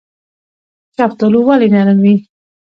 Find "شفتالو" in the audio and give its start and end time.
0.97-1.39